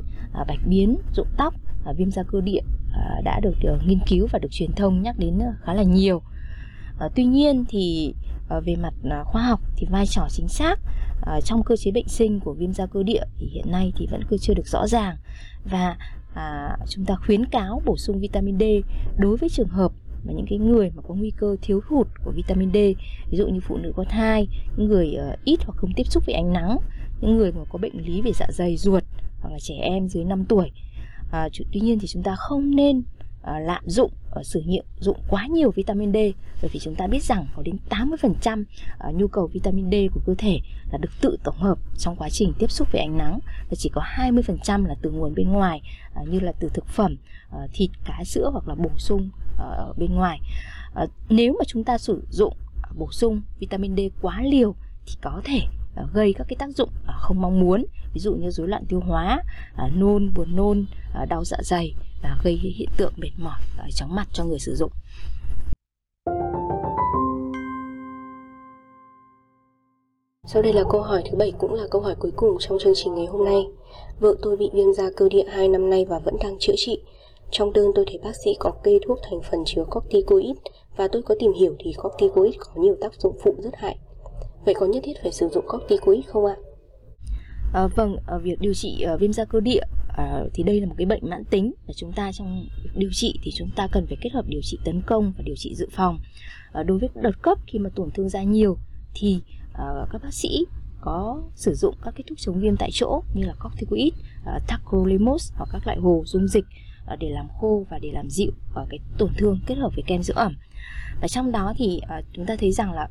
uh, 0.41 0.47
bạch 0.49 0.67
biến, 0.67 0.97
rụng 1.17 1.29
tóc, 1.37 1.55
uh, 1.91 1.97
viêm 1.97 2.11
da 2.11 2.23
cơ 2.23 2.41
địa 2.41 2.61
uh, 2.61 3.25
đã 3.25 3.41
được 3.41 3.57
uh, 3.75 3.87
nghiên 3.87 3.99
cứu 4.07 4.27
và 4.33 4.39
được 4.39 4.51
truyền 4.51 4.73
thông 4.73 5.03
nhắc 5.03 5.19
đến 5.19 5.39
uh, 5.39 5.55
khá 5.63 5.75
là 5.75 5.83
nhiều. 5.83 6.17
Uh, 6.17 7.13
tuy 7.15 7.25
nhiên 7.25 7.65
thì 7.69 8.15
uh, 8.57 8.65
về 8.65 8.77
mặt 8.77 8.95
uh, 9.07 9.27
khoa 9.27 9.43
học 9.43 9.61
thì 9.77 9.87
vai 9.91 10.07
trò 10.07 10.27
chính 10.31 10.49
xác 10.49 10.81
à, 11.27 11.41
trong 11.41 11.63
cơ 11.63 11.77
chế 11.77 11.91
bệnh 11.91 12.09
sinh 12.09 12.41
của 12.41 12.53
viêm 12.53 12.73
da 12.73 12.87
cơ 12.87 13.03
địa 13.03 13.23
thì 13.39 13.47
hiện 13.47 13.71
nay 13.71 13.93
thì 13.97 14.07
vẫn 14.11 14.23
cứ 14.29 14.39
chưa 14.39 14.55
được 14.55 14.67
rõ 14.67 14.87
ràng. 14.87 15.17
Và 15.65 15.97
à, 16.35 16.77
chúng 16.89 17.05
ta 17.05 17.17
khuyến 17.27 17.47
cáo 17.47 17.83
bổ 17.85 17.97
sung 17.97 18.21
vitamin 18.21 18.59
D 18.59 18.63
đối 19.19 19.37
với 19.37 19.49
trường 19.49 19.69
hợp 19.69 19.93
mà 20.25 20.33
những 20.33 20.47
cái 20.49 20.59
người 20.59 20.91
mà 20.97 21.03
có 21.09 21.15
nguy 21.15 21.31
cơ 21.37 21.57
thiếu 21.63 21.81
hụt 21.89 22.07
của 22.25 22.31
vitamin 22.31 22.73
D 22.73 22.77
ví 23.31 23.39
dụ 23.39 23.47
như 23.47 23.61
phụ 23.61 23.77
nữ 23.77 23.93
có 23.97 24.05
thai 24.09 24.49
những 24.77 24.89
người 24.89 25.17
uh, 25.33 25.39
ít 25.45 25.61
hoặc 25.65 25.75
không 25.77 25.93
tiếp 25.97 26.07
xúc 26.07 26.27
với 26.27 26.35
ánh 26.35 26.53
nắng 26.53 26.79
những 27.21 27.37
người 27.37 27.53
mà 27.53 27.65
có 27.69 27.79
bệnh 27.79 28.07
lý 28.07 28.23
về 28.23 28.33
dạ 28.35 28.47
dày 28.51 28.77
ruột 28.77 29.03
hoặc 29.41 29.51
là 29.51 29.59
trẻ 29.59 29.75
em 29.75 30.09
dưới 30.09 30.25
5 30.25 30.45
tuổi. 30.45 30.71
À, 31.33 31.49
tuy 31.73 31.81
nhiên 31.81 31.99
thì 31.99 32.07
chúng 32.07 32.23
ta 32.23 32.35
không 32.37 32.77
nên 32.77 33.03
Ờ, 33.45 33.59
lạm 33.59 33.83
dụng 33.87 34.11
ở 34.31 34.43
sử 34.43 34.61
dụng 34.61 34.85
dụng 35.01 35.17
quá 35.29 35.47
nhiều 35.47 35.71
vitamin 35.71 36.13
D. 36.13 36.17
Bởi 36.63 36.71
vì 36.73 36.81
chúng 36.81 36.95
ta 36.95 37.07
biết 37.07 37.23
rằng 37.23 37.47
có 37.57 37.63
đến 37.63 37.77
80% 37.89 38.65
ờ, 38.99 39.13
nhu 39.13 39.29
cầu 39.29 39.47
vitamin 39.47 39.91
D 39.91 39.95
của 40.15 40.21
cơ 40.27 40.35
thể 40.39 40.61
là 40.93 40.99
được 40.99 41.11
tự 41.21 41.37
tổng 41.45 41.57
hợp 41.59 41.79
trong 41.99 42.17
quá 42.17 42.29
trình 42.31 42.53
tiếp 42.59 42.71
xúc 42.71 42.89
với 42.93 43.01
ánh 43.01 43.19
nắng. 43.19 43.39
Và 43.71 43.77
chỉ 43.77 43.91
có 43.93 44.03
20% 44.05 44.87
là 44.87 44.95
từ 45.03 45.11
nguồn 45.11 45.35
bên 45.35 45.53
ngoài 45.53 45.83
như 46.27 46.41
là 46.41 46.53
từ 46.61 46.69
thực 46.75 46.87
phẩm 46.87 47.17
thịt, 47.73 47.91
cá, 48.05 48.25
sữa 48.25 48.51
hoặc 48.53 48.69
là 48.69 48.75
bổ 48.75 48.91
sung 48.99 49.31
ở 49.59 49.93
bên 49.97 50.15
ngoài. 50.15 50.41
Nếu 51.29 51.53
mà 51.59 51.65
chúng 51.67 51.85
ta 51.85 51.99
sử 51.99 52.23
dụng 52.31 52.57
bổ 52.99 53.13
sung 53.13 53.41
vitamin 53.59 53.97
D 53.97 54.01
quá 54.23 54.43
liều 54.43 54.75
thì 55.07 55.15
có 55.23 55.41
thể 55.45 55.61
gây 56.13 56.33
các 56.33 56.47
cái 56.49 56.57
tác 56.59 56.71
dụng 56.77 56.91
không 57.07 57.41
mong 57.41 57.61
muốn. 57.61 57.85
Ví 58.15 58.21
dụ 58.21 58.35
như 58.35 58.51
rối 58.51 58.69
loạn 58.69 58.85
tiêu 58.89 59.01
hóa 59.01 59.43
nôn, 59.95 60.35
buồn 60.35 60.57
nôn 60.57 60.85
đau 61.29 61.45
dạ 61.45 61.57
dày 61.63 61.95
và 62.25 62.39
gây 62.43 62.55
hiện 62.55 62.89
tượng 62.97 63.13
mệt 63.17 63.31
mỏi 63.37 63.61
và 63.79 63.85
chóng 63.95 64.15
mặt 64.15 64.29
cho 64.33 64.45
người 64.45 64.59
sử 64.59 64.75
dụng 64.75 64.91
Sau 70.47 70.63
đây 70.63 70.73
là 70.73 70.83
câu 70.91 71.03
hỏi 71.03 71.23
thứ 71.31 71.37
bảy 71.37 71.53
cũng 71.59 71.75
là 71.75 71.85
câu 71.91 72.03
hỏi 72.03 72.15
cuối 72.19 72.31
cùng 72.37 72.57
trong 72.61 72.79
chương 72.79 72.93
trình 72.97 73.15
ngày 73.15 73.27
hôm 73.27 73.45
nay. 73.45 73.67
Vợ 74.21 74.35
tôi 74.43 74.57
bị 74.57 74.71
viêm 74.75 74.93
da 74.93 75.05
cơ 75.17 75.29
địa 75.29 75.45
2 75.49 75.69
năm 75.69 75.91
nay 75.91 76.05
và 76.05 76.19
vẫn 76.19 76.35
đang 76.43 76.57
chữa 76.59 76.73
trị. 76.77 77.01
Trong 77.51 77.73
đơn 77.73 77.87
tôi 77.95 78.05
thấy 78.09 78.19
bác 78.25 78.37
sĩ 78.45 78.51
có 78.59 78.71
kê 78.71 78.99
thuốc 79.07 79.19
thành 79.23 79.41
phần 79.51 79.61
chứa 79.67 79.85
corticoid 79.91 80.57
và 80.97 81.09
tôi 81.09 81.23
có 81.23 81.35
tìm 81.41 81.53
hiểu 81.53 81.77
thì 81.79 81.93
corticoid 81.93 82.55
có 82.59 82.83
nhiều 82.83 82.97
tác 83.01 83.15
dụng 83.15 83.37
phụ 83.45 83.55
rất 83.59 83.77
hại. 83.77 83.99
Vậy 84.65 84.75
có 84.75 84.87
nhất 84.87 85.03
thiết 85.07 85.15
phải 85.23 85.33
sử 85.33 85.49
dụng 85.49 85.67
corticoid 85.69 86.25
không 86.27 86.47
ạ? 86.47 86.57
À, 87.75 87.87
vâng, 87.97 88.17
ở 88.27 88.39
việc 88.39 88.57
điều 88.61 88.75
trị 88.75 89.05
uh, 89.15 89.21
viêm 89.21 89.33
da 89.33 89.45
cơ 89.45 89.61
địa 89.61 89.83
Ờ, 90.17 90.49
thì 90.55 90.63
đây 90.63 90.81
là 90.81 90.87
một 90.87 90.95
cái 90.99 91.07
bệnh 91.07 91.31
mãn 91.31 91.45
tính 91.45 91.73
và 91.87 91.95
chúng 91.97 92.13
ta 92.13 92.33
trong 92.33 92.67
điều 92.95 93.11
trị 93.13 93.39
thì 93.43 93.51
chúng 93.55 93.71
ta 93.77 93.89
cần 93.93 94.07
phải 94.07 94.17
kết 94.21 94.31
hợp 94.33 94.45
điều 94.49 94.61
trị 94.63 94.79
tấn 94.85 95.03
công 95.07 95.33
và 95.37 95.45
điều 95.47 95.57
trị 95.57 95.75
dự 95.75 95.89
phòng. 95.93 96.19
à, 96.73 96.83
đối 96.83 96.99
với 96.99 97.09
đợt 97.15 97.43
cấp 97.43 97.59
khi 97.67 97.79
mà 97.79 97.91
tổn 97.95 98.11
thương 98.11 98.29
da 98.29 98.43
nhiều 98.43 98.79
thì 99.15 99.41
à, 99.73 99.85
các 100.13 100.23
bác 100.23 100.35
sĩ 100.35 100.65
có 101.01 101.43
sử 101.55 101.75
dụng 101.75 101.95
các 102.03 102.15
cái 102.17 102.25
thuốc 102.29 102.39
chống 102.39 102.61
viêm 102.61 102.77
tại 102.77 102.91
chỗ 102.93 103.23
như 103.35 103.47
là 103.47 103.55
corticoid, 103.63 104.13
uh, 104.13 104.63
tacrolimus 104.69 105.53
hoặc 105.55 105.69
các 105.73 105.87
loại 105.87 105.99
hồ 105.99 106.23
dung 106.27 106.49
dịch 106.49 106.65
uh, 107.13 107.19
để 107.19 107.31
làm 107.31 107.49
khô 107.61 107.87
và 107.91 107.99
để 107.99 108.11
làm 108.13 108.31
dịu 108.31 108.51
uh, 108.51 108.89
cái 108.91 108.99
tổn 109.19 109.31
thương 109.39 109.61
kết 109.67 109.75
hợp 109.75 109.91
với 109.95 110.05
kem 110.07 110.23
dưỡng 110.23 110.37
ẩm. 110.37 110.57
Và 111.21 111.29
trong 111.29 111.53
đó 111.53 111.75
thì 111.77 112.01
uh, 112.03 112.25
chúng 112.33 112.47
ta 112.47 112.57
thấy 112.61 112.73
rằng 112.73 112.93
là 112.93 113.09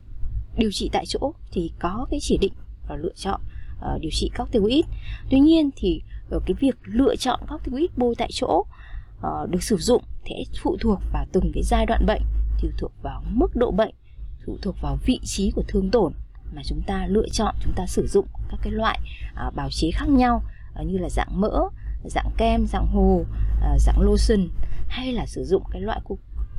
điều 0.57 0.71
trị 0.71 0.89
tại 0.93 1.05
chỗ 1.07 1.33
thì 1.51 1.71
có 1.79 2.07
cái 2.09 2.19
chỉ 2.21 2.37
định 2.37 2.53
và 2.87 2.95
lựa 2.95 3.13
chọn 3.15 3.41
uh, 3.77 4.01
điều 4.01 4.11
trị 4.11 4.29
corticoid. 4.37 4.85
Tuy 5.29 5.39
nhiên 5.39 5.69
thì 5.75 6.01
ở 6.29 6.39
cái 6.45 6.55
việc 6.59 6.75
lựa 6.83 7.15
chọn 7.15 7.39
corticoid 7.49 7.89
bôi 7.97 8.15
tại 8.17 8.29
chỗ 8.31 8.65
uh, 9.17 9.49
được 9.49 9.63
sử 9.63 9.77
dụng 9.77 10.03
sẽ 10.25 10.35
phụ 10.61 10.77
thuộc 10.81 10.99
vào 11.13 11.25
từng 11.31 11.51
cái 11.53 11.63
giai 11.63 11.85
đoạn 11.85 12.05
bệnh, 12.05 12.21
phụ 12.61 12.67
thuộc 12.77 12.91
vào 13.01 13.23
mức 13.31 13.55
độ 13.55 13.71
bệnh, 13.71 13.95
phụ 14.45 14.57
thuộc 14.61 14.75
vào 14.81 14.97
vị 15.05 15.19
trí 15.23 15.51
của 15.51 15.63
thương 15.67 15.91
tổn 15.91 16.13
mà 16.55 16.61
chúng 16.65 16.81
ta 16.87 17.07
lựa 17.07 17.29
chọn 17.31 17.55
chúng 17.63 17.73
ta 17.75 17.85
sử 17.87 18.07
dụng 18.07 18.27
các 18.49 18.59
cái 18.63 18.71
loại 18.71 18.99
uh, 19.47 19.55
bào 19.55 19.69
chế 19.71 19.91
khác 19.91 20.09
nhau 20.09 20.43
uh, 20.81 20.87
như 20.87 20.97
là 20.97 21.09
dạng 21.09 21.41
mỡ, 21.41 21.69
dạng 22.03 22.29
kem, 22.37 22.65
dạng 22.67 22.87
hồ, 22.87 23.21
uh, 23.21 23.81
dạng 23.81 24.01
lotion 24.01 24.49
hay 24.87 25.13
là 25.13 25.25
sử 25.25 25.43
dụng 25.43 25.63
cái 25.71 25.81
loại 25.81 26.01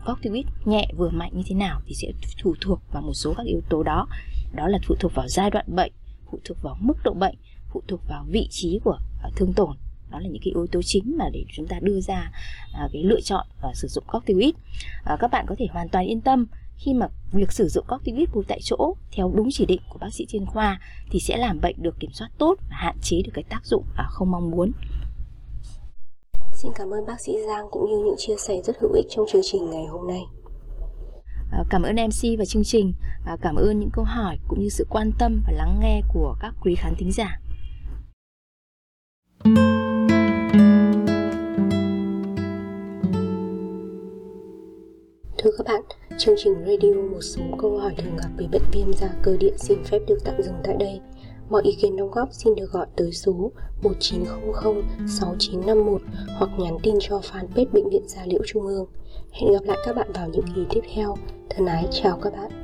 corticoid 0.06 0.46
nhẹ 0.64 0.88
vừa 0.96 1.10
mạnh 1.10 1.30
như 1.34 1.42
thế 1.46 1.54
nào 1.54 1.80
thì 1.86 1.94
sẽ 1.94 2.08
phụ 2.42 2.54
thuộc 2.60 2.80
vào 2.92 3.02
một 3.02 3.14
số 3.14 3.34
các 3.36 3.46
yếu 3.46 3.60
tố 3.68 3.82
đó. 3.82 4.06
Đó 4.52 4.68
là 4.68 4.78
phụ 4.86 4.94
thuộc 5.00 5.14
vào 5.14 5.28
giai 5.28 5.50
đoạn 5.50 5.66
bệnh 5.68 5.92
phụ 6.30 6.40
thuộc 6.44 6.62
vào 6.62 6.76
mức 6.80 6.94
độ 7.04 7.14
bệnh 7.14 7.34
phụ 7.72 7.82
thuộc 7.88 8.00
vào 8.08 8.24
vị 8.28 8.48
trí 8.50 8.80
của 8.84 8.98
thương 9.36 9.52
tổn 9.52 9.76
đó 10.10 10.18
là 10.18 10.28
những 10.28 10.42
cái 10.44 10.52
yếu 10.54 10.66
tố 10.72 10.80
chính 10.82 11.16
mà 11.18 11.24
để 11.32 11.44
chúng 11.52 11.66
ta 11.66 11.78
đưa 11.82 12.00
ra 12.00 12.32
uh, 12.84 12.90
cái 12.92 13.02
lựa 13.02 13.20
chọn 13.20 13.46
uh, 13.70 13.76
sử 13.76 13.88
dụng 13.88 14.04
corticoid 14.12 14.54
uh, 15.12 15.20
các 15.20 15.30
bạn 15.30 15.46
có 15.48 15.54
thể 15.58 15.66
hoàn 15.70 15.88
toàn 15.88 16.06
yên 16.06 16.20
tâm 16.20 16.46
khi 16.76 16.94
mà 16.94 17.08
việc 17.32 17.52
sử 17.52 17.68
dụng 17.68 17.84
corticoid 17.88 18.28
bôi 18.34 18.44
tại 18.48 18.60
chỗ 18.62 18.94
theo 19.12 19.32
đúng 19.34 19.48
chỉ 19.52 19.66
định 19.66 19.80
của 19.88 19.98
bác 19.98 20.12
sĩ 20.12 20.26
chuyên 20.26 20.46
khoa 20.46 20.80
thì 21.10 21.20
sẽ 21.20 21.36
làm 21.36 21.60
bệnh 21.60 21.76
được 21.82 22.00
kiểm 22.00 22.12
soát 22.12 22.28
tốt 22.38 22.54
và 22.70 22.76
hạn 22.76 22.96
chế 23.02 23.22
được 23.24 23.32
cái 23.34 23.44
tác 23.48 23.66
dụng 23.66 23.82
uh, 23.82 24.10
không 24.10 24.30
mong 24.30 24.50
muốn 24.50 24.72
Xin 26.54 26.72
cảm 26.74 26.90
ơn 26.90 27.06
bác 27.06 27.20
sĩ 27.20 27.32
Giang 27.46 27.66
cũng 27.70 27.90
như 27.90 27.98
những 28.04 28.14
chia 28.18 28.36
sẻ 28.38 28.54
rất 28.64 28.76
hữu 28.80 28.92
ích 28.92 29.06
trong 29.10 29.26
chương 29.32 29.42
trình 29.44 29.70
ngày 29.70 29.84
hôm 29.86 30.08
nay. 30.08 30.20
À, 31.50 31.64
cảm 31.70 31.82
ơn 31.82 31.96
MC 31.96 32.38
và 32.38 32.44
chương 32.44 32.64
trình, 32.64 32.92
à, 33.26 33.36
cảm 33.42 33.56
ơn 33.56 33.80
những 33.80 33.90
câu 33.92 34.04
hỏi 34.04 34.38
cũng 34.48 34.60
như 34.60 34.68
sự 34.68 34.86
quan 34.90 35.10
tâm 35.18 35.42
và 35.46 35.52
lắng 35.52 35.78
nghe 35.80 36.00
của 36.12 36.36
các 36.40 36.54
quý 36.60 36.74
khán 36.74 36.94
thính 36.98 37.12
giả. 37.12 37.40
Thưa 39.44 39.50
các 45.58 45.66
bạn, 45.66 45.82
chương 46.18 46.34
trình 46.38 46.54
radio 46.66 46.94
một 47.12 47.20
số 47.20 47.42
câu 47.58 47.78
hỏi 47.78 47.94
thường 47.98 48.16
gặp 48.16 48.28
về 48.36 48.46
bệnh 48.52 48.62
viêm 48.72 48.92
da 48.92 49.08
cơ 49.22 49.36
địa 49.36 49.52
xin 49.56 49.78
phép 49.84 49.98
được 50.08 50.18
tạm 50.24 50.42
dừng 50.42 50.54
tại 50.64 50.76
đây. 50.80 51.00
Mọi 51.50 51.62
ý 51.62 51.72
kiến 51.72 51.96
đóng 51.96 52.10
góp 52.10 52.28
xin 52.32 52.54
được 52.54 52.70
gọi 52.72 52.86
tới 52.96 53.12
số 53.12 53.52
1900 53.82 54.82
6951 55.08 56.02
hoặc 56.38 56.50
nhắn 56.58 56.76
tin 56.82 56.94
cho 57.00 57.18
fanpage 57.18 57.72
Bệnh 57.72 57.88
viện 57.90 58.04
Gia 58.06 58.26
Liễu 58.26 58.40
Trung 58.46 58.66
ương. 58.66 58.86
Hẹn 59.32 59.52
gặp 59.52 59.64
lại 59.64 59.78
các 59.86 59.96
bạn 59.96 60.12
vào 60.12 60.28
những 60.28 60.46
kỳ 60.54 60.66
tiếp 60.70 60.82
theo. 60.94 61.16
Thân 61.50 61.66
ái 61.66 61.88
chào 61.90 62.18
các 62.22 62.32
bạn. 62.32 62.63